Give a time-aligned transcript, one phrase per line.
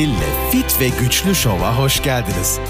[0.00, 2.60] Hill'le Fit ve Güçlü Şov'a hoş geldiniz.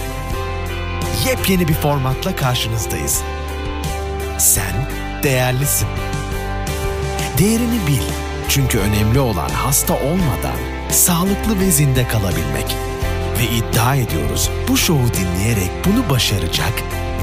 [1.28, 3.22] Yepyeni bir formatla karşınızdayız.
[4.38, 4.88] Sen
[5.22, 5.88] değerlisin.
[7.38, 8.02] Değerini bil.
[8.48, 10.56] Çünkü önemli olan hasta olmadan
[10.90, 12.76] sağlıklı ve zinde kalabilmek.
[13.38, 16.72] Ve iddia ediyoruz bu şovu dinleyerek bunu başaracak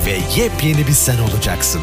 [0.06, 1.82] ve yepyeni bir sen olacaksın.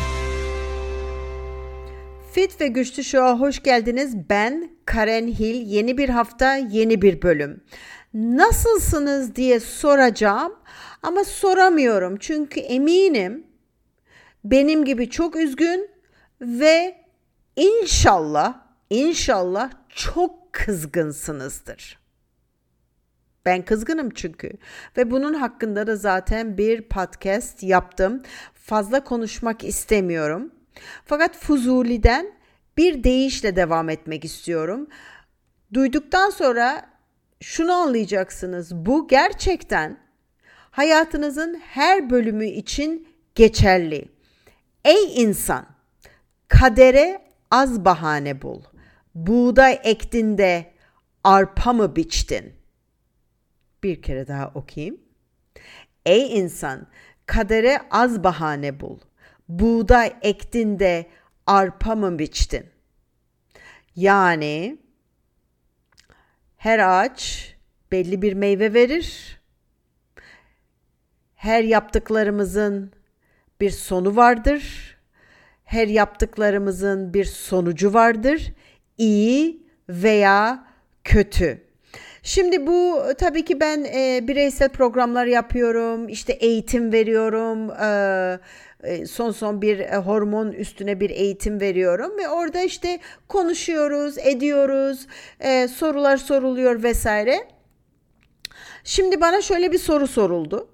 [2.32, 4.16] Fit ve Güçlü Show'a hoş geldiniz.
[4.30, 5.66] Ben Karen Hill.
[5.66, 7.60] Yeni bir hafta, yeni bir bölüm.
[8.14, 10.54] Nasılsınız diye soracağım
[11.02, 12.16] ama soramıyorum.
[12.20, 13.46] Çünkü eminim
[14.44, 15.90] benim gibi çok üzgün
[16.40, 17.04] ve
[17.56, 21.98] inşallah, inşallah çok kızgınsınızdır.
[23.44, 24.52] Ben kızgınım çünkü
[24.96, 28.22] ve bunun hakkında da zaten bir podcast yaptım.
[28.54, 30.52] Fazla konuşmak istemiyorum.
[31.04, 32.32] Fakat Fuzuli'den
[32.76, 34.86] bir deyişle devam etmek istiyorum.
[35.72, 36.93] Duyduktan sonra
[37.44, 38.74] şunu anlayacaksınız.
[38.74, 39.98] Bu gerçekten
[40.70, 44.08] hayatınızın her bölümü için geçerli.
[44.84, 45.66] Ey insan,
[46.48, 48.62] kadere az bahane bul.
[49.14, 50.72] Buğday ektin de
[51.24, 52.52] arpa mı biçtin?
[53.82, 55.00] Bir kere daha okuyayım.
[56.06, 56.86] Ey insan,
[57.26, 58.98] kadere az bahane bul
[59.48, 61.06] buğday ektin de
[61.46, 62.66] arpa mı biçtin?
[63.96, 64.78] Yani
[66.64, 67.54] her ağaç
[67.92, 69.40] belli bir meyve verir.
[71.34, 72.92] Her yaptıklarımızın
[73.60, 74.96] bir sonu vardır.
[75.64, 78.52] Her yaptıklarımızın bir sonucu vardır.
[78.98, 80.64] İyi veya
[81.04, 81.62] kötü.
[82.22, 88.38] Şimdi bu tabii ki ben e, bireysel programlar yapıyorum, işte eğitim veriyorum, e,
[89.06, 95.06] son son bir e, hormon üstüne bir eğitim veriyorum ve orada işte konuşuyoruz, ediyoruz,
[95.40, 97.48] e, sorular soruluyor vesaire.
[98.84, 100.68] Şimdi bana şöyle bir soru soruldu.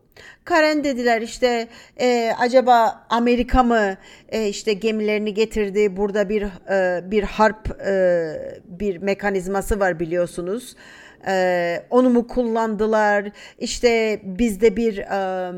[0.44, 1.68] Karen dediler işte
[2.00, 3.96] e, acaba Amerika mı
[4.28, 8.32] e, işte gemilerini getirdi burada bir e, bir harp e,
[8.64, 10.76] bir mekanizması var biliyorsunuz
[11.26, 15.52] e, onu mu kullandılar işte bizde bir e,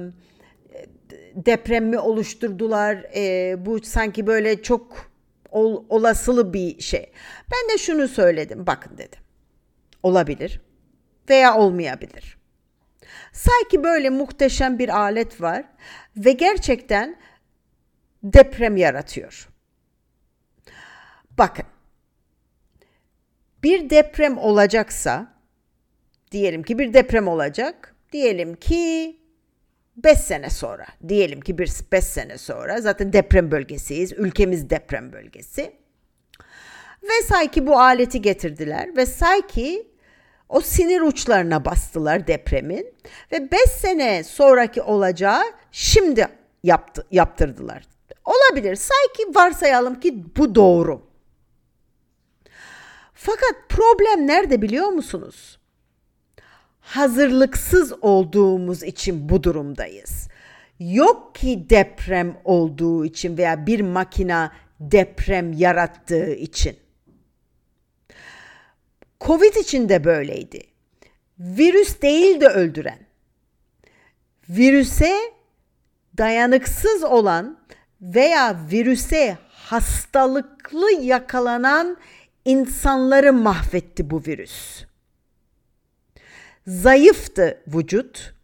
[1.34, 3.06] deprem mi oluşturdular?
[3.14, 5.10] E, bu sanki böyle çok
[5.50, 7.12] ol, olasılı bir şey.
[7.52, 8.66] Ben de şunu söyledim.
[8.66, 9.20] Bakın dedim.
[10.02, 10.60] Olabilir
[11.30, 12.38] veya olmayabilir.
[13.32, 15.64] Sanki böyle muhteşem bir alet var
[16.16, 17.16] ve gerçekten
[18.22, 19.48] deprem yaratıyor.
[21.38, 21.66] Bakın.
[23.62, 25.34] Bir deprem olacaksa
[26.32, 27.94] diyelim ki bir deprem olacak.
[28.12, 29.16] Diyelim ki
[29.96, 34.12] 5 sene sonra diyelim ki bir 5 sene sonra zaten deprem bölgesiyiz.
[34.12, 35.76] Ülkemiz deprem bölgesi.
[37.02, 39.92] Ve sanki bu aleti getirdiler ve sanki
[40.48, 42.94] o sinir uçlarına bastılar depremin
[43.32, 45.42] ve 5 sene sonraki olacağı
[45.72, 46.28] şimdi
[46.62, 47.82] yaptı, yaptırdılar.
[48.24, 48.76] Olabilir.
[48.76, 51.02] Sanki varsayalım ki bu doğru.
[53.14, 55.58] Fakat problem nerede biliyor musunuz?
[56.82, 60.28] Hazırlıksız olduğumuz için bu durumdayız.
[60.78, 66.76] Yok ki deprem olduğu için veya bir makina deprem yarattığı için.
[69.20, 70.60] Covid için de böyleydi.
[71.38, 72.98] Virüs değil de öldüren.
[74.48, 75.16] Virüse
[76.18, 77.58] dayanıksız olan
[78.00, 81.96] veya virüse hastalıklı yakalanan
[82.44, 84.84] insanları mahvetti bu virüs.
[86.66, 88.34] Zayıftı vücut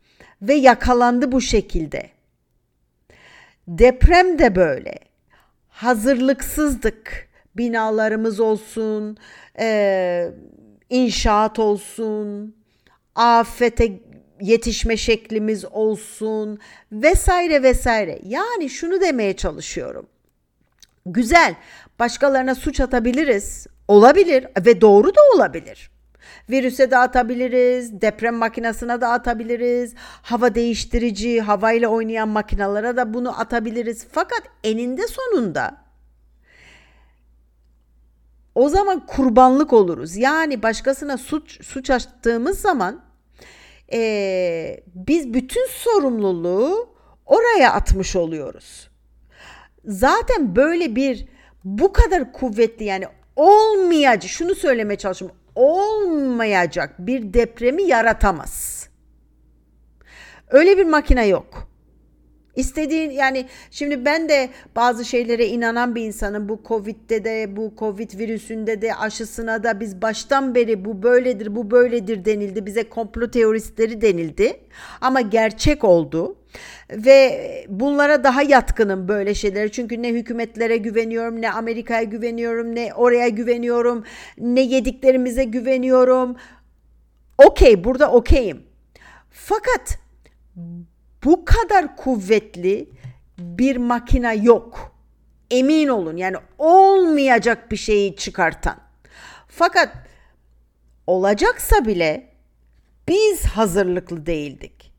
[0.43, 2.11] ve yakalandı bu şekilde.
[3.69, 4.95] Deprem de böyle.
[5.69, 7.29] Hazırlıksızdık.
[7.57, 9.17] Binalarımız olsun,
[9.59, 10.31] e,
[10.91, 12.57] inşaat olsun,
[13.15, 14.01] afete
[14.41, 16.59] yetişme şeklimiz olsun
[16.93, 18.19] vesaire vesaire.
[18.25, 20.07] Yani şunu demeye çalışıyorum.
[21.07, 21.55] Güzel.
[21.99, 23.67] Başkalarına suç atabiliriz.
[23.89, 25.91] Olabilir ve doğru da olabilir.
[26.51, 34.07] Virüse dağıtabiliriz, deprem makinesine de atabiliriz, hava değiştirici, havayla oynayan makinalara da bunu atabiliriz.
[34.13, 35.89] Fakat eninde sonunda
[38.55, 40.17] o zaman kurbanlık oluruz.
[40.17, 43.03] Yani başkasına suç suç açtığımız zaman
[43.93, 46.95] e, biz bütün sorumluluğu
[47.27, 48.91] oraya atmış oluyoruz.
[49.85, 51.29] Zaten böyle bir
[51.65, 53.07] bu kadar kuvvetli yani
[53.37, 58.89] olmayacak şunu söylemeye çalışıyorum olmayacak bir depremi yaratamaz.
[60.51, 61.68] Öyle bir makine yok.
[62.59, 66.49] İstediğin yani şimdi ben de bazı şeylere inanan bir insanım.
[66.49, 71.71] Bu Covid'de de bu Covid virüsünde de aşısına da biz baştan beri bu böyledir bu
[71.71, 72.67] böyledir denildi.
[72.67, 74.61] Bize komplo teoristleri denildi.
[75.01, 76.37] Ama gerçek oldu.
[76.91, 79.73] Ve bunlara daha yatkınım böyle şeylere.
[79.73, 84.05] Çünkü ne hükümetlere güveniyorum, ne Amerika'ya güveniyorum, ne oraya güveniyorum,
[84.39, 86.37] ne yediklerimize güveniyorum.
[87.47, 88.63] Okey, burada okeyim.
[89.31, 89.99] Fakat
[91.25, 92.91] bu kadar kuvvetli
[93.39, 94.93] bir makina yok.
[95.51, 98.77] Emin olun yani olmayacak bir şeyi çıkartan.
[99.49, 99.93] Fakat
[101.07, 102.35] olacaksa bile
[103.09, 104.93] biz hazırlıklı değildik.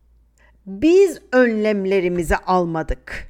[0.66, 3.30] Biz önlemlerimizi almadık.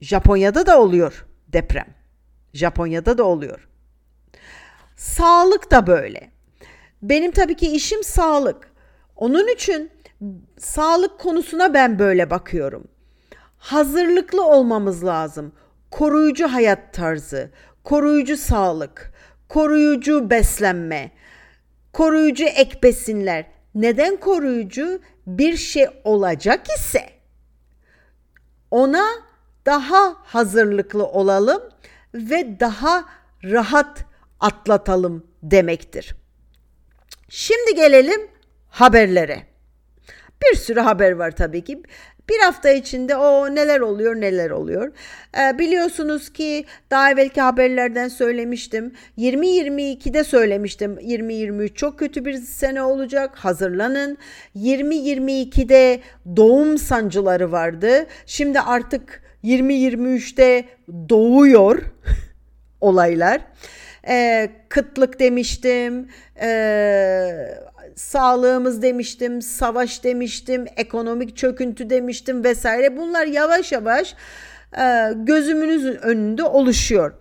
[0.00, 1.94] Japonya'da da oluyor deprem.
[2.52, 3.68] Japonya'da da oluyor.
[4.96, 6.30] Sağlık da böyle.
[7.02, 8.72] Benim tabii ki işim sağlık.
[9.16, 9.90] Onun için
[10.58, 12.88] sağlık konusuna ben böyle bakıyorum.
[13.58, 15.52] Hazırlıklı olmamız lazım.
[15.90, 17.50] Koruyucu hayat tarzı,
[17.84, 19.12] koruyucu sağlık,
[19.48, 21.10] koruyucu beslenme,
[21.92, 23.46] koruyucu ek besinler.
[23.74, 25.00] Neden koruyucu?
[25.26, 27.10] Bir şey olacak ise
[28.70, 29.04] ona
[29.66, 31.62] daha hazırlıklı olalım
[32.14, 33.04] ve daha
[33.44, 34.04] rahat
[34.40, 36.14] atlatalım demektir.
[37.28, 38.20] Şimdi gelelim
[38.68, 39.47] haberlere.
[40.42, 41.82] Bir sürü haber var tabii ki.
[42.28, 44.92] Bir hafta içinde o neler oluyor neler oluyor.
[45.38, 48.92] Ee, biliyorsunuz ki daha evvelki haberlerden söylemiştim.
[49.18, 50.98] 2022'de söylemiştim.
[50.98, 53.36] 2023 çok kötü bir sene olacak.
[53.36, 54.18] Hazırlanın.
[54.56, 56.00] 2022'de
[56.36, 58.06] doğum sancıları vardı.
[58.26, 60.64] Şimdi artık 2023'te
[61.08, 61.82] doğuyor
[62.80, 63.40] olaylar.
[64.08, 66.08] Ee, kıtlık demiştim.
[66.40, 67.48] Ee,
[67.98, 72.96] sağlığımız demiştim, savaş demiştim, ekonomik çöküntü demiştim vesaire.
[72.96, 74.14] Bunlar yavaş yavaş
[74.78, 77.12] e, gözümünüzün önünde oluşuyor.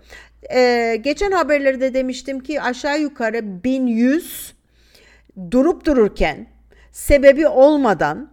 [0.53, 4.53] E, geçen haberlerde demiştim ki aşağı yukarı 1100
[5.51, 6.47] durup dururken
[6.91, 8.31] sebebi olmadan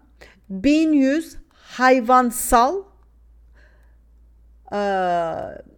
[0.49, 2.83] 1100 hayvansal
[4.75, 4.79] e,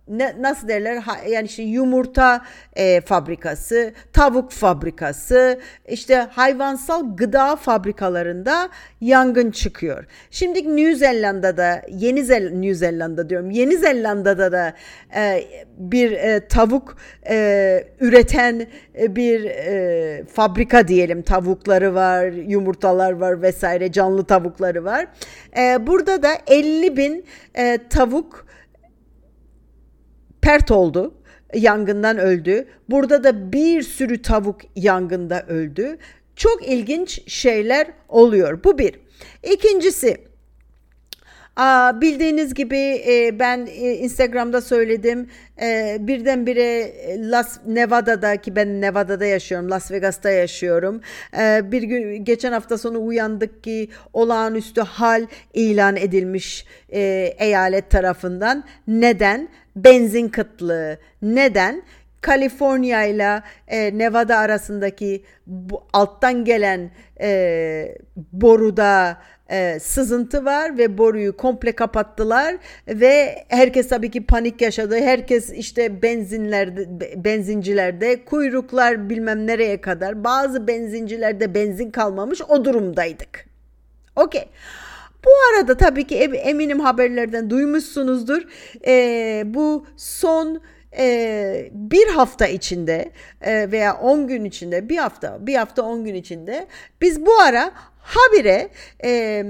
[0.09, 2.45] ne, nasıl derler yani işte yumurta
[2.77, 8.69] e, fabrikası, tavuk fabrikası, işte hayvansal gıda fabrikalarında
[9.01, 10.05] yangın çıkıyor.
[10.31, 14.75] Şimdi New Zelanda'da, Yeni Zel New Zelanda diyorum, Yeni Zelanda'da da
[15.17, 15.45] e,
[15.79, 16.97] bir e, tavuk
[17.29, 18.67] e, üreten
[19.01, 21.23] e, bir e, fabrika diyelim.
[21.23, 25.07] Tavukları var, yumurtalar var vesaire, canlı tavukları var.
[25.59, 27.25] E, burada da 50 bin
[27.59, 28.46] e, tavuk
[30.47, 31.15] pert oldu.
[31.55, 32.67] Yangından öldü.
[32.91, 35.99] Burada da bir sürü tavuk yangında öldü.
[36.37, 38.65] Çok ilginç şeyler oluyor.
[38.65, 38.95] Bu bir.
[39.53, 40.17] İkincisi
[41.57, 45.31] Aa, bildiğiniz gibi e, ben e, Instagram'da söyledim
[45.63, 46.93] e, birdenbire
[47.31, 51.01] Las Nevada'da ki ben Nevada'da yaşıyorum Las Vegas'ta yaşıyorum
[51.39, 57.01] e, bir gün geçen hafta sonu uyandık ki olağanüstü hal ilan edilmiş e,
[57.39, 61.83] eyalet tarafından neden benzin kıtlığı neden
[62.21, 66.91] Kaliforniya ile e, Nevada arasındaki bu, alttan gelen
[67.21, 67.99] e,
[68.33, 69.19] boruda
[69.51, 72.57] e, sızıntı var ve boruyu komple kapattılar
[72.89, 74.97] ve herkes tabii ki panik yaşadı.
[75.01, 83.47] Herkes işte benzinlerde benzincilerde kuyruklar bilmem nereye kadar bazı benzincilerde benzin kalmamış o durumdaydık.
[84.17, 84.49] Okey.
[85.27, 88.43] Bu arada tabii ki eminim haberlerden duymuşsunuzdur.
[88.87, 90.61] E, bu son
[90.99, 96.15] e, bir hafta içinde e, veya 10 gün içinde bir hafta bir hafta 10 gün
[96.15, 96.67] içinde
[97.01, 98.69] biz bu ara habire
[99.05, 99.45] e,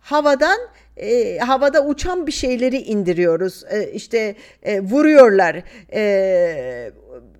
[0.00, 0.58] havadan
[1.00, 3.64] e, havada uçan bir şeyleri indiriyoruz.
[3.70, 6.90] E, işte e, vuruyorlar e,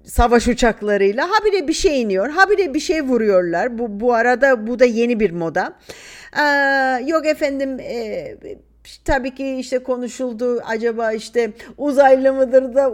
[0.05, 1.29] savaş uçaklarıyla.
[1.31, 2.29] Habire bir şey iniyor.
[2.29, 3.79] Habire bir şey vuruyorlar.
[3.79, 5.73] Bu bu arada bu da yeni bir moda.
[6.37, 6.45] E,
[7.07, 8.37] yok efendim e,
[9.05, 12.91] tabii ki işte konuşuldu acaba işte uzaylı mıdır da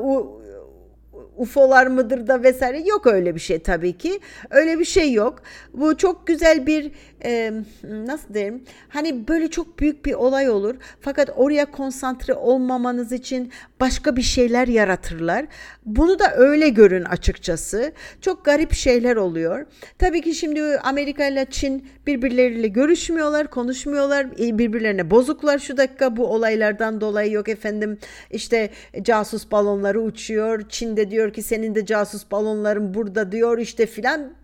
[1.36, 4.20] UFO'lar mıdır da vesaire yok öyle bir şey tabii ki.
[4.50, 5.42] Öyle bir şey yok.
[5.72, 6.90] Bu çok güzel bir
[7.24, 7.52] e,
[7.84, 8.64] nasıl derim?
[8.88, 10.74] Hani böyle çok büyük bir olay olur.
[11.00, 15.46] Fakat oraya konsantre olmamanız için başka bir şeyler yaratırlar.
[15.86, 17.92] Bunu da öyle görün açıkçası.
[18.20, 19.66] Çok garip şeyler oluyor.
[19.98, 24.26] Tabii ki şimdi Amerika ile Çin birbirleriyle görüşmüyorlar, konuşmuyorlar.
[24.38, 27.98] E, birbirlerine bozuklar şu dakika bu olaylardan dolayı yok efendim
[28.30, 28.70] işte
[29.02, 30.62] casus balonları uçuyor.
[30.68, 34.34] Çin de diyor ki senin de casus balonların burada diyor işte filan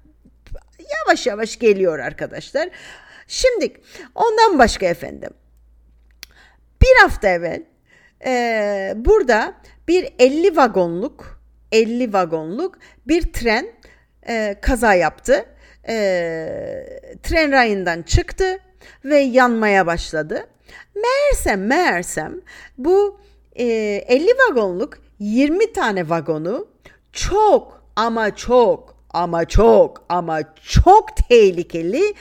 [0.92, 2.68] yavaş yavaş geliyor arkadaşlar.
[3.28, 3.72] Şimdi
[4.14, 5.30] ondan başka efendim.
[6.82, 7.62] Bir hafta evvel
[8.26, 9.54] e, burada
[9.88, 13.66] bir 50 vagonluk 50 vagonluk bir tren
[14.28, 15.44] e, kaza yaptı.
[15.88, 15.94] E,
[17.22, 18.58] tren rayından çıktı
[19.04, 20.46] ve yanmaya başladı.
[20.94, 22.40] Meğersem meğersem
[22.78, 23.20] bu
[23.56, 26.68] e, 50 vagonluk 20 tane vagonu
[27.12, 32.14] çok ama çok ama çok ama çok tehlikeli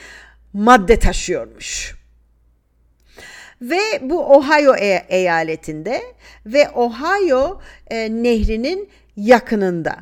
[0.52, 1.94] madde taşıyormuş.
[3.62, 6.02] Ve bu Ohio e- eyaletinde
[6.46, 9.96] ve Ohio e, nehrinin yakınında.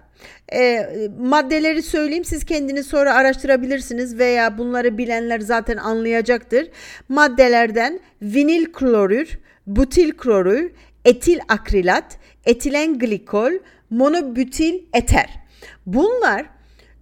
[0.52, 0.86] E,
[1.18, 6.68] maddeleri söyleyeyim siz kendiniz sonra araştırabilirsiniz veya bunları bilenler zaten anlayacaktır.
[7.08, 10.72] Maddelerden vinil klorür, butil klorür,
[11.04, 12.18] etil akrilat,
[12.50, 13.52] etilen glikol,
[13.90, 15.30] monobutil eter.
[15.86, 16.46] Bunlar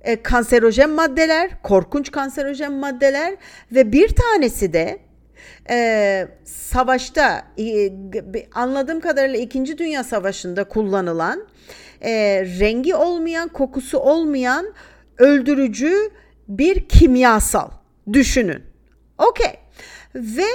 [0.01, 3.37] e, kanserojen maddeler, korkunç kanserojen maddeler
[3.73, 4.99] ve bir tanesi de
[5.71, 7.91] e, savaşta e,
[8.55, 9.79] anladığım kadarıyla 2.
[9.79, 11.47] Dünya Savaşı'nda kullanılan
[12.01, 12.11] e,
[12.61, 14.75] rengi olmayan, kokusu olmayan
[15.19, 16.11] öldürücü
[16.49, 17.71] bir kimyasal.
[18.13, 18.63] Düşünün.
[19.19, 19.59] Okey.
[20.15, 20.47] Ve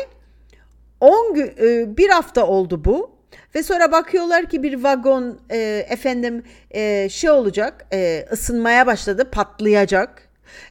[0.99, 3.12] 10 gün, e, bir hafta oldu bu.
[3.55, 10.29] Ve sonra bakıyorlar ki bir vagon e, efendim e, şey olacak, e, ısınmaya başladı, patlayacak.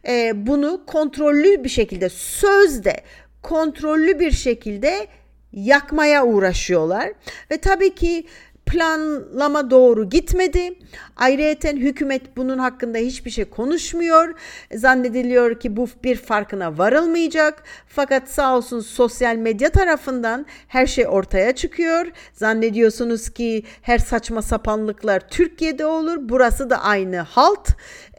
[0.08, 2.96] E, bunu kontrollü bir şekilde sözde
[3.42, 5.06] kontrollü bir şekilde
[5.52, 7.12] yakmaya uğraşıyorlar.
[7.50, 8.26] Ve tabii ki
[8.72, 10.74] planlama doğru gitmedi.
[11.16, 14.34] Ayrıyeten hükümet bunun hakkında hiçbir şey konuşmuyor.
[14.74, 17.62] Zannediliyor ki bu bir farkına varılmayacak.
[17.86, 22.06] Fakat sağ olsun sosyal medya tarafından her şey ortaya çıkıyor.
[22.32, 26.16] Zannediyorsunuz ki her saçma sapanlıklar Türkiye'de olur.
[26.20, 27.68] Burası da aynı halt.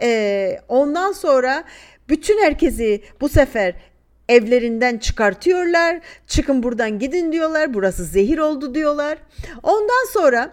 [0.01, 1.63] Ee, ondan sonra
[2.09, 3.75] bütün herkesi bu sefer
[4.29, 5.99] evlerinden çıkartıyorlar.
[6.27, 7.73] Çıkın buradan gidin diyorlar.
[7.73, 9.17] Burası zehir oldu diyorlar.
[9.63, 10.51] Ondan sonra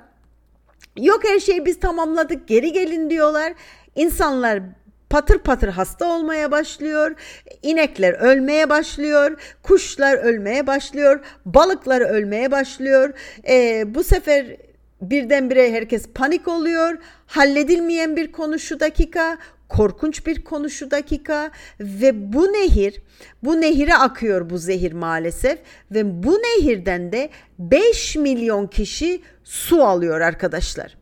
[0.96, 3.52] yok her şeyi biz tamamladık geri gelin diyorlar.
[3.94, 4.62] İnsanlar
[5.10, 7.14] patır patır hasta olmaya başlıyor.
[7.62, 9.54] İnekler ölmeye başlıyor.
[9.62, 11.20] Kuşlar ölmeye başlıyor.
[11.44, 13.12] Balıklar ölmeye başlıyor.
[13.48, 14.56] Ee, bu sefer
[15.02, 16.98] birdenbire herkes panik oluyor.
[17.26, 19.38] Halledilmeyen bir konu şu dakika
[19.70, 21.50] korkunç bir konu şu dakika
[21.80, 23.02] ve bu nehir
[23.42, 25.58] bu nehire akıyor bu zehir maalesef
[25.90, 30.96] ve bu nehirden de 5 milyon kişi su alıyor arkadaşlar.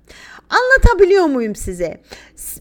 [0.50, 2.00] Anlatabiliyor muyum size?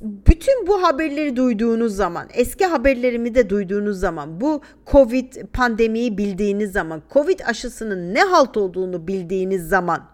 [0.01, 4.61] Bütün bu haberleri duyduğunuz zaman, eski haberlerimi de duyduğunuz zaman, bu
[4.91, 10.09] Covid pandemiyi bildiğiniz zaman, Covid aşısının ne halt olduğunu bildiğiniz zaman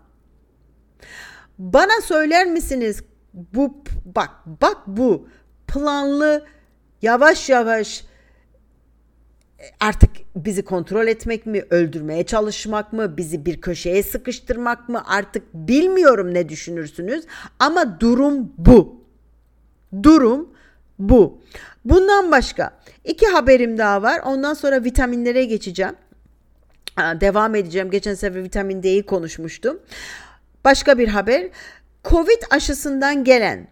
[1.58, 4.30] bana söyler misiniz bu bak
[4.62, 5.28] bak bu
[5.74, 6.46] planlı
[7.02, 8.04] yavaş yavaş
[9.60, 15.54] e, artık bizi kontrol etmek mi, öldürmeye çalışmak mı, bizi bir köşeye sıkıştırmak mı artık
[15.54, 17.26] bilmiyorum ne düşünürsünüz
[17.60, 19.04] ama durum bu.
[20.04, 20.50] Durum
[21.00, 21.42] bu.
[21.86, 24.22] Bundan başka iki haberim daha var.
[24.26, 25.96] Ondan sonra vitaminlere geçeceğim.
[26.98, 27.92] Devam edeceğim.
[27.92, 29.80] Geçen sefer vitamin D'yi konuşmuştum.
[30.66, 31.50] Başka bir haber.
[32.04, 33.68] Covid aşısından gelen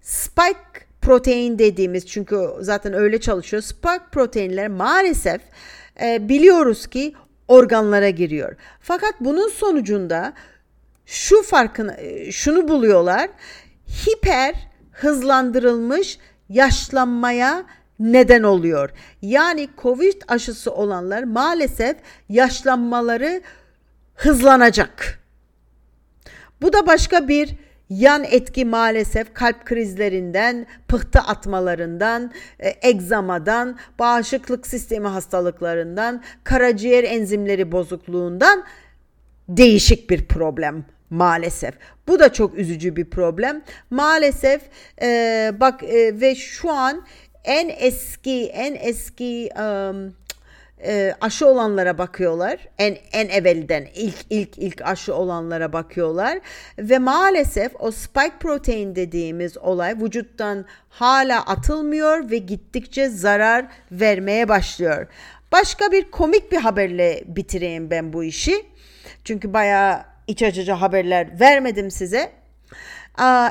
[0.00, 3.62] spike protein dediğimiz çünkü zaten öyle çalışıyor.
[3.62, 5.40] Spike proteinler maalesef
[6.02, 7.14] e, biliyoruz ki
[7.48, 8.56] organlara giriyor.
[8.80, 10.32] Fakat bunun sonucunda
[11.06, 13.30] şu farkını e, şunu buluyorlar.
[14.06, 14.54] Hiper
[14.92, 16.18] hızlandırılmış
[16.48, 17.64] yaşlanmaya
[17.98, 18.90] neden oluyor.
[19.22, 21.96] Yani Covid aşısı olanlar maalesef
[22.28, 23.42] yaşlanmaları
[24.14, 25.18] hızlanacak.
[26.62, 27.56] Bu da başka bir
[27.98, 38.64] yan etki maalesef kalp krizlerinden, pıhtı atmalarından, e, egzamadan, bağışıklık sistemi hastalıklarından, karaciğer enzimleri bozukluğundan
[39.48, 41.74] değişik bir problem maalesef.
[42.08, 43.62] Bu da çok üzücü bir problem.
[43.90, 44.62] Maalesef
[45.02, 47.06] e, bak e, ve şu an
[47.44, 50.14] en eski en eski um,
[50.84, 52.58] e, aşı olanlara bakıyorlar.
[52.78, 56.38] En en evvelden ilk ilk ilk aşı olanlara bakıyorlar
[56.78, 65.06] ve maalesef o spike protein dediğimiz olay vücuttan hala atılmıyor ve gittikçe zarar vermeye başlıyor.
[65.52, 68.66] Başka bir komik bir haberle bitireyim ben bu işi.
[69.24, 72.32] Çünkü bayağı iç açıcı haberler vermedim size.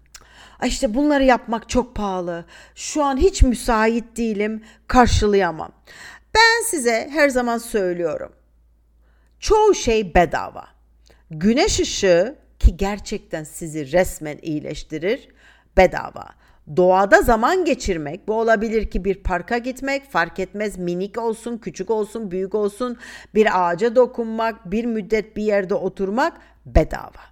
[0.66, 2.46] İşte bunları yapmak çok pahalı.
[2.76, 5.72] Şu an hiç müsait değilim, karşılayamam.
[6.38, 8.32] Ben size her zaman söylüyorum.
[9.40, 10.68] Çoğu şey bedava.
[11.32, 15.30] Güneş ışığı ki gerçekten sizi resmen iyileştirir
[15.78, 16.26] bedava.
[16.76, 22.32] Doğada zaman geçirmek, bu olabilir ki bir parka gitmek, fark etmez minik olsun, küçük olsun,
[22.32, 22.98] büyük olsun,
[23.36, 27.24] bir ağaca dokunmak, bir müddet bir yerde oturmak bedava.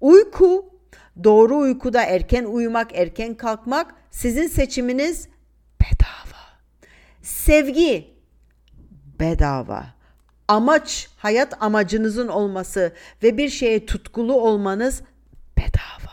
[0.00, 0.74] Uyku,
[1.24, 5.28] doğru uykuda erken uyumak, erken kalkmak sizin seçiminiz
[5.80, 6.58] bedava.
[7.22, 8.17] Sevgi
[9.20, 9.86] bedava.
[10.48, 15.02] Amaç, hayat amacınızın olması ve bir şeye tutkulu olmanız
[15.56, 16.12] bedava.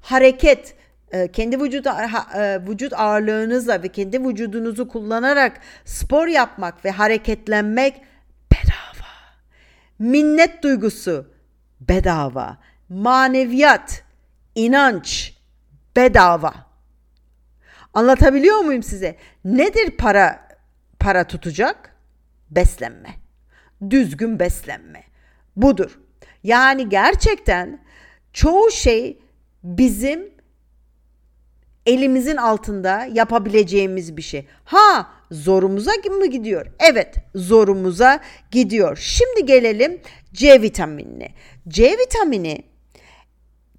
[0.00, 0.76] Hareket,
[1.12, 8.02] e, kendi vücut e, vücut ağırlığınızla ve kendi vücudunuzu kullanarak spor yapmak ve hareketlenmek
[8.52, 9.08] bedava.
[9.98, 11.34] Minnet duygusu
[11.80, 12.56] bedava.
[12.88, 14.02] Maneviyat,
[14.54, 15.34] inanç
[15.96, 16.54] bedava.
[17.94, 19.16] Anlatabiliyor muyum size?
[19.44, 20.48] Nedir para
[21.00, 21.93] para tutacak?
[22.50, 23.08] Beslenme.
[23.90, 25.04] Düzgün beslenme.
[25.56, 25.98] Budur.
[26.42, 27.84] Yani gerçekten
[28.32, 29.18] çoğu şey
[29.62, 30.34] bizim
[31.86, 34.46] elimizin altında yapabileceğimiz bir şey.
[34.64, 36.66] Ha zorumuza mı gidiyor?
[36.78, 38.96] Evet zorumuza gidiyor.
[39.00, 40.00] Şimdi gelelim
[40.32, 41.28] C vitaminine.
[41.68, 42.64] C vitamini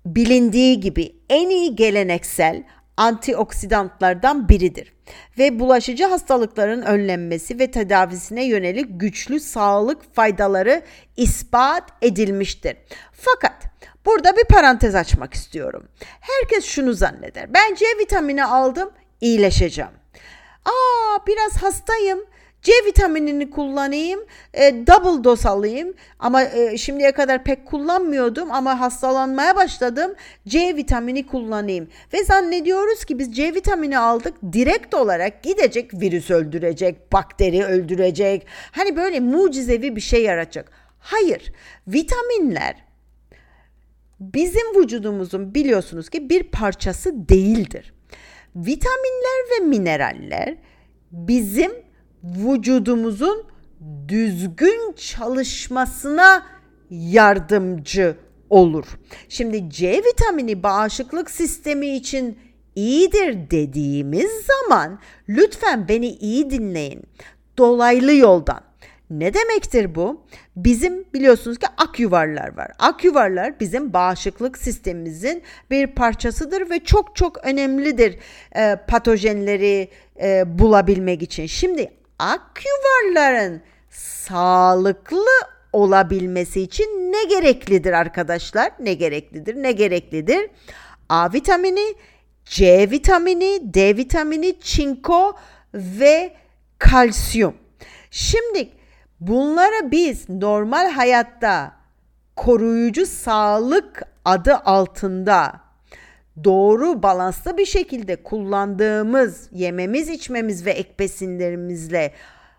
[0.06, 2.64] bilindiği gibi en iyi geleneksel
[2.98, 4.94] antioksidantlardan biridir
[5.38, 10.82] ve bulaşıcı hastalıkların önlenmesi ve tedavisine yönelik güçlü sağlık faydaları
[11.18, 12.78] ispat edilmiştir.
[13.12, 15.88] Fakat Burada bir parantez açmak istiyorum.
[16.20, 17.54] Herkes şunu zanneder.
[17.54, 19.92] Ben C vitamini aldım, iyileşeceğim.
[20.66, 22.20] Aa biraz hastayım.
[22.66, 24.20] C vitaminini kullanayım,
[24.54, 30.16] e, double doz alayım ama e, şimdiye kadar pek kullanmıyordum ama hastalanmaya başladım.
[30.48, 37.14] C vitamini kullanayım ve zannediyoruz ki biz C vitamini aldık direkt olarak gidecek virüs öldürecek,
[37.14, 38.48] bakteri öldürecek.
[38.72, 40.72] Hani böyle mucizevi bir şey yaratacak.
[41.00, 41.54] Hayır,
[41.88, 42.86] vitaminler
[44.20, 47.94] bizim vücudumuzun biliyorsunuz ki bir parçası değildir.
[48.56, 50.56] Vitaminler ve mineraller
[51.12, 51.85] bizim
[52.26, 53.44] vücudumuzun
[54.08, 56.46] düzgün çalışmasına
[56.90, 58.16] yardımcı
[58.50, 58.86] olur.
[59.30, 62.40] Şimdi C vitamini bağışıklık sistemi için
[62.76, 67.04] iyidir dediğimiz zaman lütfen beni iyi dinleyin.
[67.58, 68.62] Dolaylı yoldan
[69.10, 70.26] ne demektir bu?
[70.56, 72.72] Bizim biliyorsunuz ki ak yuvarlar var.
[72.80, 78.20] Ak yuvarlar bizim bağışıklık sistemimizin bir parçasıdır ve çok çok önemlidir
[78.56, 79.90] e, patojenleri
[80.22, 81.46] e, bulabilmek için.
[81.46, 85.26] Şimdi ak yuvarların sağlıklı
[85.74, 88.72] olabilmesi için ne gereklidir arkadaşlar?
[88.80, 89.56] Ne gereklidir?
[89.56, 90.50] Ne gereklidir?
[91.10, 91.96] A vitamini,
[92.46, 95.38] C vitamini, D vitamini, çinko
[95.74, 96.34] ve
[96.80, 97.56] kalsiyum.
[98.12, 98.70] Şimdi
[99.20, 101.72] Bunlara biz normal hayatta
[102.36, 105.62] koruyucu sağlık adı altında
[106.44, 112.12] doğru balanslı bir şekilde kullandığımız yememiz, içmemiz ve ek besinlerimizle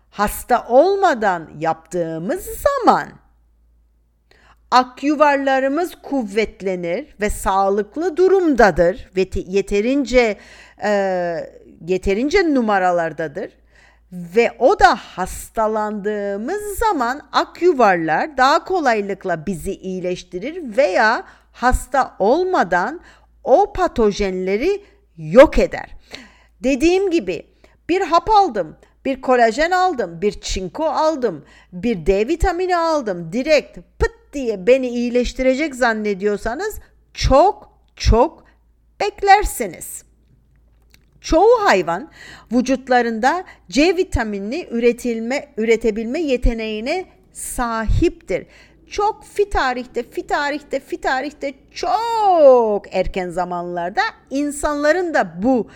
[0.09, 3.07] hasta olmadan yaptığımız zaman
[4.71, 9.09] akyuvarlarımız kuvvetlenir ve sağlıklı durumdadır.
[9.15, 10.37] Ve yeterince
[10.83, 10.89] e,
[11.87, 13.51] yeterince numaralardadır.
[14.11, 22.99] Ve o da hastalandığımız zaman ak yuvarlar daha kolaylıkla bizi iyileştirir veya hasta olmadan
[23.47, 24.83] o patojenleri
[25.17, 25.95] yok eder.
[26.63, 27.45] Dediğim gibi
[27.89, 28.77] bir hap aldım.
[29.05, 33.33] Bir kolajen aldım, bir çinko aldım, bir D vitamini aldım.
[33.33, 36.79] Direkt pıt diye beni iyileştirecek zannediyorsanız
[37.13, 38.43] çok çok
[38.99, 40.03] beklersiniz.
[41.21, 42.11] Çoğu hayvan
[42.51, 48.45] vücutlarında C vitaminini üretilme üretebilme yeteneğine sahiptir.
[48.89, 55.69] Çok fi tarihte, fi tarihte, fi tarihte çok erken zamanlarda insanların da bu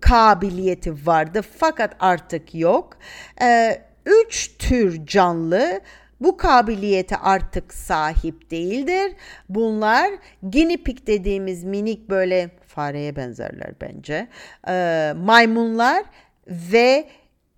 [0.00, 2.96] kabiliyeti vardı fakat artık yok.
[3.42, 5.80] Ee, üç tür canlı
[6.20, 9.12] bu kabiliyete artık sahip değildir.
[9.48, 10.10] Bunlar
[10.42, 14.28] guinea dediğimiz minik böyle fareye benzerler bence.
[14.68, 16.04] Ee, maymunlar
[16.48, 17.08] ve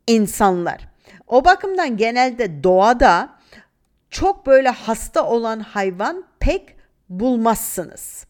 [0.06, 0.88] insanlar.
[1.26, 3.33] O bakımdan genelde doğada
[4.14, 6.76] çok böyle hasta olan hayvan pek
[7.08, 8.26] bulmazsınız.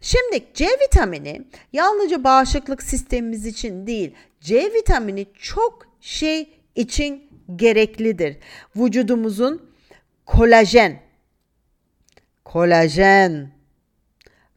[0.00, 1.42] Şimdi C vitamini
[1.72, 8.36] yalnızca bağışıklık sistemimiz için değil, C vitamini çok şey için gereklidir.
[8.76, 9.70] Vücudumuzun
[10.26, 11.00] kolajen,
[12.44, 13.50] kolajen,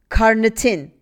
[0.09, 0.97] karnitin.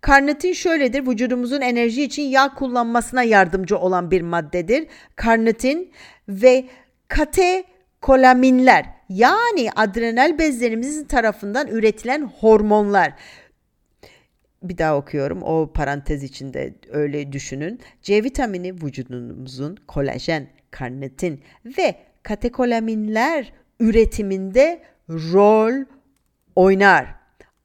[0.00, 4.88] Karnitin şöyledir, vücudumuzun enerji için yağ kullanmasına yardımcı olan bir maddedir.
[5.16, 5.92] Karnitin
[6.28, 6.68] ve
[7.08, 13.12] katekolaminler yani adrenal bezlerimizin tarafından üretilen hormonlar
[14.62, 15.42] bir daha okuyorum.
[15.42, 17.80] O parantez içinde öyle düşünün.
[18.02, 21.42] C vitamini vücudumuzun kolajen, karnitin
[21.78, 25.84] ve katekolaminler üretiminde rol
[26.56, 27.06] oynar.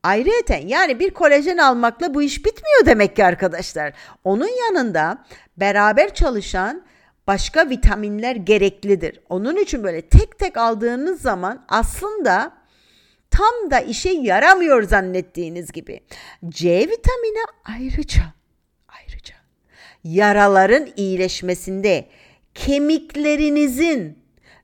[0.04, 3.94] Ayrıca yani bir kolajen almakla bu iş bitmiyor demek ki arkadaşlar.
[4.24, 5.26] Onun yanında
[5.58, 6.84] beraber çalışan
[7.32, 9.20] başka vitaminler gereklidir.
[9.30, 12.54] Onun için böyle tek tek aldığınız zaman aslında
[13.32, 16.00] tam da işe yaramıyor zannettiğiniz gibi.
[16.50, 18.22] C vitamini ayrıca
[18.88, 19.36] ayrıca
[20.04, 22.06] yaraların iyileşmesinde
[22.54, 24.18] kemiklerinizin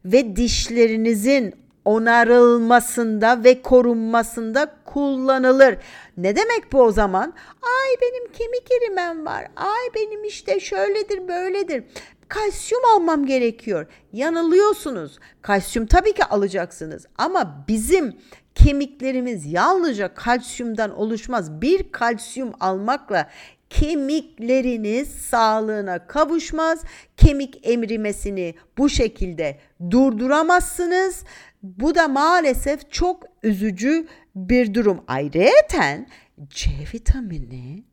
[0.05, 5.77] ve dişlerinizin onarılmasında ve korunmasında kullanılır.
[6.17, 7.33] Ne demek bu o zaman?
[7.61, 9.47] Ay benim kemik erimem var.
[9.55, 11.83] Ay benim işte şöyledir böyledir.
[12.29, 13.85] Kalsiyum almam gerekiyor.
[14.13, 15.19] Yanılıyorsunuz.
[15.41, 18.17] Kalsiyum tabii ki alacaksınız ama bizim
[18.55, 21.61] kemiklerimiz yalnızca kalsiyumdan oluşmaz.
[21.61, 23.29] Bir kalsiyum almakla
[23.69, 26.83] kemikleriniz sağlığına kavuşmaz.
[27.17, 29.59] Kemik emrimesini bu şekilde
[29.91, 31.23] durduramazsınız.
[31.63, 35.03] Bu da maalesef çok üzücü bir durum.
[35.07, 36.05] Ayrıca
[36.49, 37.83] C vitamini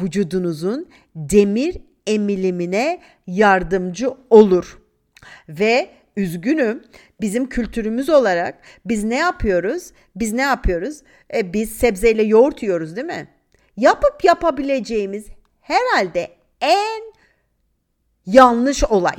[0.00, 4.78] vücudunuzun demir emilimine yardımcı olur.
[5.48, 6.84] Ve üzgünüm
[7.20, 9.90] bizim kültürümüz olarak biz ne yapıyoruz?
[10.16, 11.02] Biz ne yapıyoruz?
[11.34, 13.28] E, biz sebzeyle yoğurt yiyoruz değil mi?
[13.76, 15.26] Yapıp yapabileceğimiz
[15.60, 17.02] herhalde en
[18.26, 19.18] yanlış olay.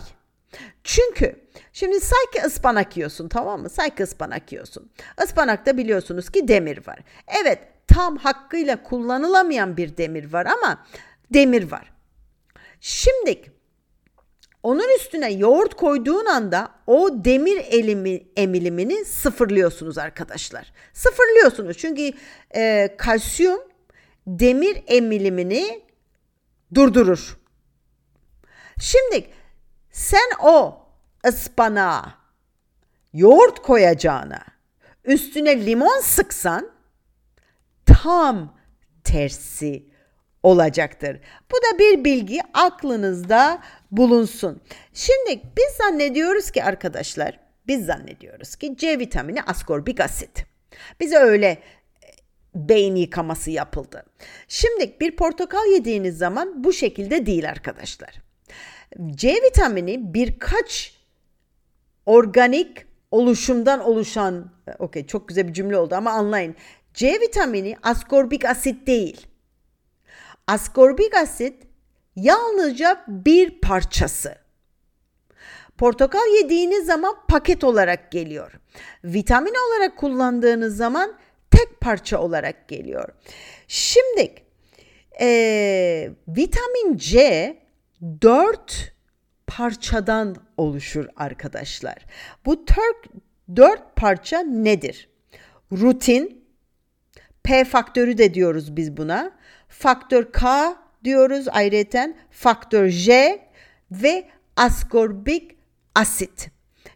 [0.83, 1.35] Çünkü
[1.73, 3.69] şimdi sanki ıspanak yiyorsun tamam mı?
[3.69, 4.91] Sanki ıspanak yiyorsun.
[5.23, 6.99] Ispanakta biliyorsunuz ki demir var.
[7.41, 10.85] Evet tam hakkıyla kullanılamayan bir demir var ama
[11.33, 11.92] demir var.
[12.85, 13.51] Şimdi
[14.63, 20.73] onun üstüne yoğurt koyduğun anda o demir elimi, emilimini sıfırlıyorsunuz arkadaşlar.
[20.93, 22.11] Sıfırlıyorsunuz çünkü
[22.55, 23.59] e, kalsiyum
[24.27, 25.81] demir emilimini
[26.73, 27.37] durdurur.
[28.79, 29.27] Şimdi
[29.91, 30.85] sen o
[31.27, 32.15] ıspanağa
[33.13, 34.43] yoğurt koyacağına
[35.03, 36.71] üstüne limon sıksan
[37.85, 38.57] tam
[39.03, 39.92] tersi
[40.43, 41.19] olacaktır.
[41.51, 43.60] Bu da bir bilgi aklınızda
[43.91, 44.62] bulunsun.
[44.93, 50.45] Şimdi biz zannediyoruz ki arkadaşlar, biz zannediyoruz ki C vitamini askorbik asit.
[50.99, 51.60] Bize öyle e,
[52.56, 54.06] beyin yıkaması yapıldı.
[54.47, 58.21] Şimdi bir portakal yediğiniz zaman bu şekilde değil arkadaşlar.
[59.12, 60.97] C vitamini birkaç
[62.06, 66.56] organik oluşumdan oluşan, e, okey çok güzel bir cümle oldu ama anlayın.
[66.93, 69.27] C vitamini askorbik asit değil.
[70.47, 71.63] Askorbik asit
[72.15, 74.36] yalnızca bir parçası.
[75.77, 78.51] Portakal yediğiniz zaman paket olarak geliyor.
[79.03, 81.13] Vitamin olarak kullandığınız zaman
[81.51, 83.10] tek parça olarak geliyor.
[83.67, 84.34] Şimdi
[85.21, 87.58] e, vitamin C
[88.21, 88.93] 4
[89.47, 92.06] parçadan oluşur arkadaşlar.
[92.45, 92.65] Bu
[93.56, 95.10] dört parça nedir?
[95.71, 96.45] Rutin,
[97.43, 99.32] P faktörü de diyoruz biz buna.
[99.79, 103.39] Faktör K diyoruz ayrıca faktör J
[103.91, 105.57] ve askorbik
[105.95, 106.49] asit.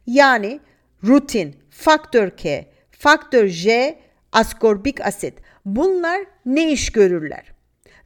[0.08, 0.60] Yani
[1.04, 4.00] rutin, faktör K, faktör J,
[4.32, 5.34] askorbik asit.
[5.66, 7.52] Bunlar ne iş görürler?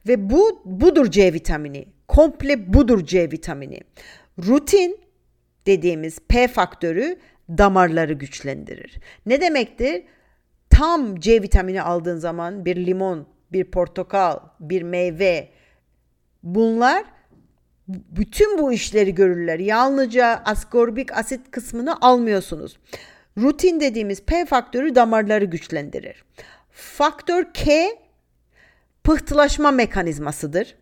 [0.08, 1.88] Ve bu budur C vitamini.
[2.08, 3.80] Komple budur C vitamini.
[4.38, 5.00] Rutin
[5.66, 7.16] dediğimiz P faktörü
[7.48, 9.00] damarları güçlendirir.
[9.26, 10.04] Ne demektir?
[10.70, 15.48] Tam C vitamini aldığın zaman bir limon, bir portakal, bir meyve
[16.42, 17.04] bunlar
[17.88, 19.58] bütün bu işleri görürler.
[19.58, 22.78] Yalnızca askorbik asit kısmını almıyorsunuz.
[23.38, 26.24] Rutin dediğimiz P faktörü damarları güçlendirir.
[26.70, 27.88] Faktör K
[29.04, 30.76] pıhtılaşma mekanizmasıdır.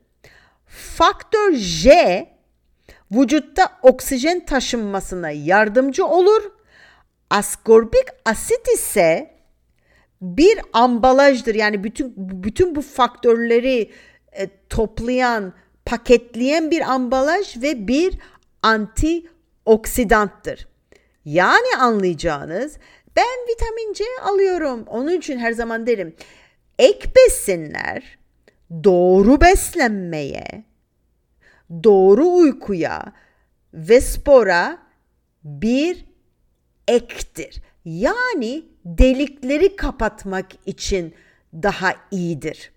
[0.66, 2.26] Faktör J
[3.12, 6.42] vücutta oksijen taşınmasına yardımcı olur.
[7.30, 9.39] Askorbik asit ise
[10.20, 11.54] bir ambalajdır.
[11.54, 13.90] Yani bütün bütün bu faktörleri
[14.32, 15.52] e, toplayan,
[15.84, 18.18] paketleyen bir ambalaj ve bir
[18.62, 20.68] antioksidanttır.
[21.24, 22.78] Yani anlayacağınız
[23.16, 24.84] ben vitamin C alıyorum.
[24.86, 26.16] Onun için her zaman derim
[26.78, 28.18] ek besinler
[28.84, 30.64] doğru beslenmeye,
[31.84, 33.12] doğru uykuya
[33.74, 34.78] ve spora
[35.44, 36.04] bir
[36.88, 37.62] ektir.
[37.84, 41.14] Yani delikleri kapatmak için
[41.54, 42.72] daha iyidir.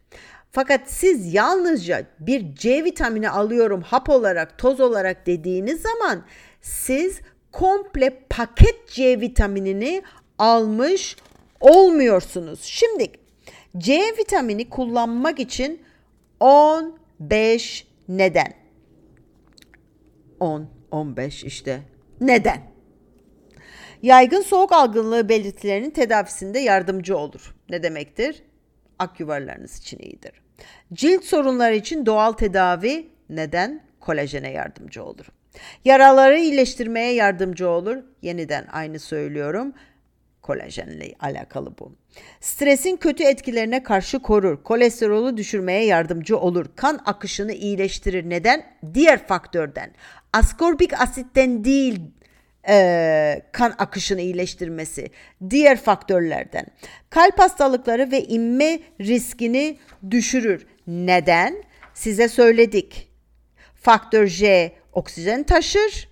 [0.51, 6.23] Fakat siz yalnızca bir C vitamini alıyorum hap olarak, toz olarak dediğiniz zaman
[6.61, 10.03] siz komple paket C vitaminini
[10.39, 11.17] almış
[11.59, 12.61] olmuyorsunuz.
[12.63, 13.11] Şimdi
[13.77, 15.81] C vitamini kullanmak için
[16.39, 18.53] 15 neden.
[20.39, 21.81] 10, 15 işte.
[22.21, 22.72] Neden?
[24.03, 27.55] Yaygın soğuk algınlığı belirtilerinin tedavisinde yardımcı olur.
[27.69, 28.43] Ne demektir?
[28.99, 30.31] Ak yuvarlarınız için iyidir.
[30.93, 33.81] Cilt sorunları için doğal tedavi neden?
[33.99, 35.25] Kolajene yardımcı olur.
[35.85, 37.97] Yaraları iyileştirmeye yardımcı olur.
[38.21, 39.73] Yeniden aynı söylüyorum.
[40.41, 41.95] Kolajenle alakalı bu.
[42.41, 44.63] Stresin kötü etkilerine karşı korur.
[44.63, 46.65] Kolesterolü düşürmeye yardımcı olur.
[46.75, 48.29] Kan akışını iyileştirir.
[48.29, 48.65] Neden?
[48.93, 49.91] Diğer faktörden.
[50.33, 51.99] Askorbik asitten değil
[52.67, 55.11] e, kan akışını iyileştirmesi.
[55.49, 56.65] Diğer faktörlerden.
[57.09, 59.77] Kalp hastalıkları ve inme riskini
[60.11, 60.67] düşürür.
[60.87, 61.63] Neden?
[61.93, 63.09] Size söyledik.
[63.75, 66.09] Faktör J oksijen taşır.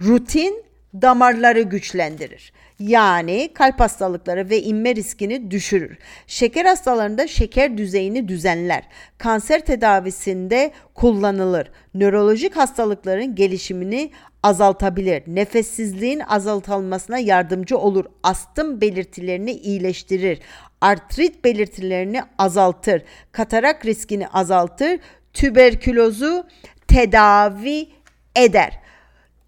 [0.00, 0.64] Rutin
[0.94, 2.52] damarları güçlendirir.
[2.78, 5.98] Yani kalp hastalıkları ve inme riskini düşürür.
[6.26, 8.84] Şeker hastalarında şeker düzeyini düzenler.
[9.18, 11.70] Kanser tedavisinde kullanılır.
[11.94, 14.10] Nörolojik hastalıkların gelişimini
[14.42, 15.22] azaltabilir.
[15.26, 18.04] Nefessizliğin azaltılmasına yardımcı olur.
[18.22, 20.40] Astım belirtilerini iyileştirir.
[20.80, 23.02] Artrit belirtilerini azaltır.
[23.32, 25.00] Katarak riskini azaltır.
[25.32, 26.46] Tüberkülozu
[26.88, 27.88] tedavi
[28.36, 28.80] eder.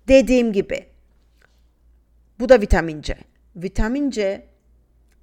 [0.09, 0.96] Dediğim gibi
[2.41, 3.17] bu da vitamin C.
[3.57, 4.47] Vitamin C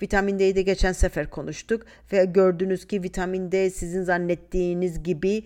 [0.02, 5.44] Vitamin D'yi de geçen sefer konuştuk ve gördünüz ki vitamin D sizin zannettiğiniz gibi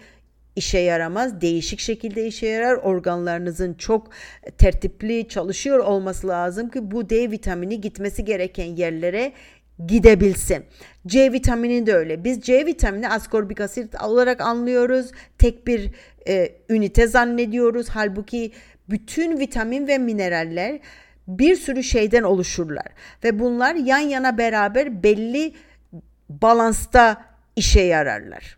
[0.56, 1.42] işe yaramaz.
[1.42, 2.76] Değişik şekilde işe yarar.
[2.76, 4.10] Organlarınızın çok
[4.58, 9.32] tertipli çalışıyor olması lazım ki bu D vitamini gitmesi gereken yerlere
[9.88, 10.64] gidebilsin.
[11.08, 12.24] C vitamini de öyle.
[12.24, 15.12] Biz C vitamini askorbik asit olarak anlıyoruz.
[15.38, 15.92] Tek bir
[16.28, 17.90] e, ünite zannediyoruz.
[17.90, 18.52] Halbuki
[18.90, 20.80] bütün vitamin ve mineraller
[21.28, 22.88] bir sürü şeyden oluşurlar
[23.24, 25.54] ve bunlar yan yana beraber belli
[26.30, 28.58] balansta işe yararlar.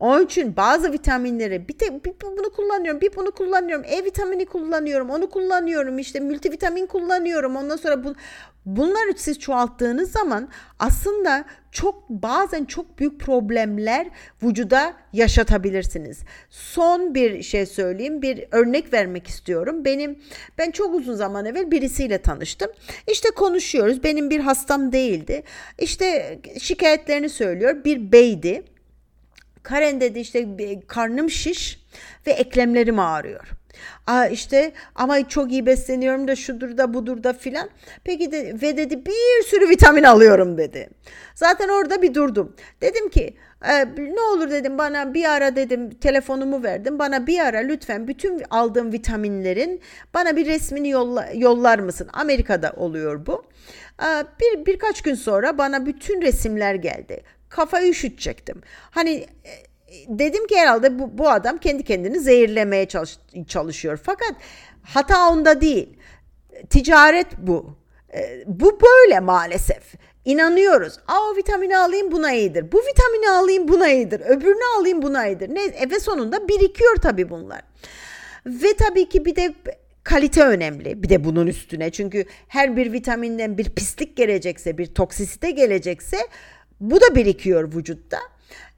[0.00, 5.10] Onun için bazı vitaminleri bir, tek bir bunu kullanıyorum, bir bunu kullanıyorum, E vitamini kullanıyorum,
[5.10, 7.56] onu kullanıyorum, işte multivitamin kullanıyorum.
[7.56, 8.14] Ondan sonra bu
[8.66, 10.48] bunları siz çoğalttığınız zaman
[10.78, 14.08] aslında çok bazen çok büyük problemler
[14.42, 16.20] vücuda yaşatabilirsiniz.
[16.50, 19.84] Son bir şey söyleyeyim, bir örnek vermek istiyorum.
[19.84, 20.18] Benim
[20.58, 22.70] ben çok uzun zaman evvel birisiyle tanıştım.
[23.10, 24.04] İşte konuşuyoruz.
[24.04, 25.42] Benim bir hastam değildi.
[25.78, 27.84] İşte şikayetlerini söylüyor.
[27.84, 28.62] Bir beydi
[29.62, 30.48] Karen dedi işte
[30.86, 31.80] karnım şiş
[32.26, 33.48] ve eklemlerim ağrıyor.
[34.06, 37.70] Aa işte ama çok iyi besleniyorum da şudur da budur da filan.
[38.04, 40.90] Peki de, ve dedi bir sürü vitamin alıyorum dedi.
[41.34, 42.56] Zaten orada bir durdum.
[42.80, 43.36] Dedim ki
[43.68, 46.98] e, ne olur dedim bana bir ara dedim telefonumu verdim.
[46.98, 49.80] Bana bir ara lütfen bütün aldığım vitaminlerin
[50.14, 52.08] bana bir resmini yolla, yollar mısın?
[52.12, 53.44] Amerika'da oluyor bu.
[54.02, 54.06] E,
[54.40, 58.62] bir birkaç gün sonra bana bütün resimler geldi kafayı üşütecektim.
[58.90, 59.10] Hani
[59.44, 59.52] e,
[60.08, 64.00] dedim ki herhalde bu, bu adam kendi kendini zehirlemeye çalış, çalışıyor.
[64.02, 64.34] Fakat
[64.82, 65.96] hata onda değil.
[66.70, 67.76] Ticaret bu.
[68.14, 69.94] E, bu böyle maalesef.
[70.24, 70.98] İnanıyoruz.
[71.08, 72.72] Aa vitamini alayım buna iyidir.
[72.72, 74.20] Bu vitamini alayım buna iyidir.
[74.20, 75.54] Öbürünü alayım buna iyidir.
[75.54, 77.62] Ne, e, ve sonunda birikiyor tabii bunlar.
[78.46, 79.54] Ve tabii ki bir de
[80.04, 81.02] kalite önemli.
[81.02, 86.18] Bir de bunun üstüne çünkü her bir vitaminden bir pislik gelecekse, bir toksisite gelecekse
[86.80, 88.18] bu da birikiyor vücutta.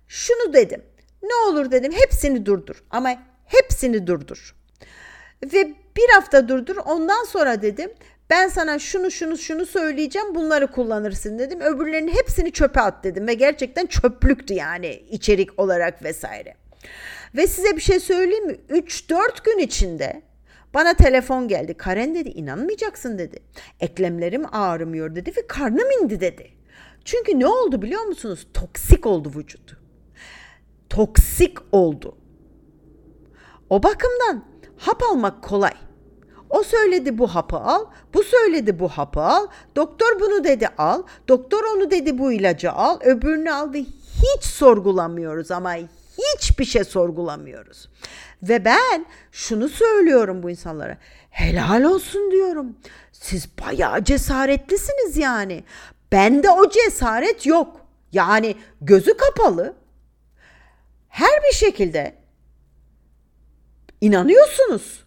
[0.09, 0.83] Şunu dedim.
[1.25, 3.11] Ne olur dedim hepsini durdur ama
[3.45, 4.55] hepsini durdur.
[5.43, 7.91] ve bir hafta durdur ondan sonra dedim
[8.31, 11.61] ben sana şunu şunu şunu söyleyeceğim bunları kullanırsın dedim.
[11.61, 16.55] Öbürlerinin hepsini çöpe at dedim ve gerçekten çöplüktü yani içerik olarak vesaire.
[17.37, 18.57] Ve size bir şey söyleyeyim mi?
[18.71, 20.23] 3-4 gün içinde
[20.75, 21.75] bana telefon geldi.
[21.75, 23.39] Karen dedi inanmayacaksın dedi.
[23.81, 26.51] Eklemlerim ağrımıyor dedi ve karnım indi dedi.
[27.05, 28.47] Çünkü ne oldu biliyor musunuz?
[28.55, 29.84] Toksik oldu vücut.
[30.95, 32.17] Toksik oldu.
[33.71, 34.45] O bakımdan
[34.79, 35.73] hap almak kolay.
[36.51, 41.65] O söyledi bu hapı al, bu söyledi bu hapı al, doktor bunu dedi al, doktor
[41.77, 43.81] onu dedi bu ilacı al, öbürünü al ve
[44.23, 45.75] hiç sorgulamıyoruz ama
[46.19, 47.89] hiçbir şey sorgulamıyoruz.
[48.43, 50.99] Ve ben şunu söylüyorum bu insanlara.
[51.31, 52.77] Helal olsun diyorum.
[53.13, 55.65] Siz bayağı cesaretlisiniz yani.
[56.13, 57.81] Bende o cesaret yok.
[58.13, 59.84] Yani gözü kapalı.
[61.15, 62.15] Her bir şekilde
[64.01, 65.04] inanıyorsunuz.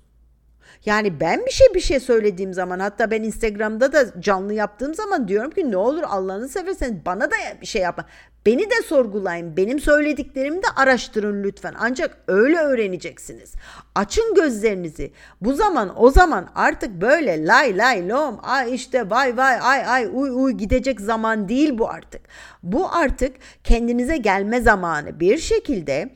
[0.88, 5.28] Yani ben bir şey bir şey söylediğim zaman hatta ben Instagram'da da canlı yaptığım zaman
[5.28, 8.06] diyorum ki ne olur Allah'ını seversen bana da bir şey yapma.
[8.46, 9.58] Beni de sorgulayın.
[9.58, 11.74] Benim söylediklerimi de araştırın lütfen.
[11.80, 13.54] Ancak öyle öğreneceksiniz.
[13.96, 15.12] Açın gözlerinizi.
[15.42, 20.10] Bu zaman o zaman artık böyle lay lay lom ay işte vay vay ay ay
[20.14, 22.22] uy uy gidecek zaman değil bu artık.
[22.64, 25.20] Bu artık kendinize gelme zamanı.
[25.20, 26.10] Bir şekilde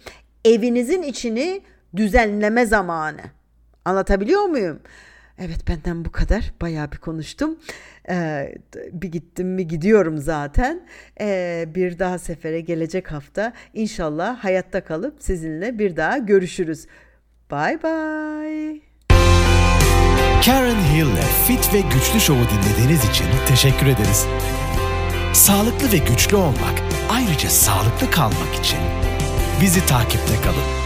[0.45, 1.61] evinizin içini
[1.95, 3.40] düzenleme zamanı.
[3.85, 4.79] Anlatabiliyor muyum?
[5.39, 6.53] Evet benden bu kadar.
[6.61, 7.59] Bayağı bir konuştum.
[8.09, 8.55] Ee,
[8.91, 10.87] bir gittim mi gidiyorum zaten.
[11.21, 16.87] Ee, bir daha sefere gelecek hafta inşallah hayatta kalıp sizinle bir daha görüşürüz.
[17.51, 18.81] Bye bye.
[20.45, 24.27] Karen Hill'le Fit ve Güçlü Show'u dinlediğiniz için teşekkür ederiz.
[25.33, 28.79] Sağlıklı ve güçlü olmak, ayrıca sağlıklı kalmak için
[29.61, 30.80] bizi takipte kalın.